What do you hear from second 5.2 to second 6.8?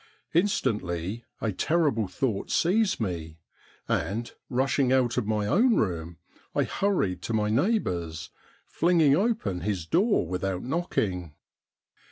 my own room, I